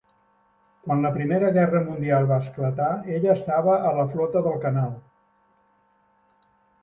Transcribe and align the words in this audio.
Quan 0.85 1.03
la 1.05 1.09
Primera 1.17 1.49
Guerra 1.57 1.81
Mundial 1.89 2.25
va 2.31 2.37
esclatar, 2.45 2.87
ella 3.17 3.31
estava 3.39 3.75
a 3.89 3.93
la 3.97 4.05
Flota 4.15 4.43
del 4.47 4.57
Canal. 4.63 4.95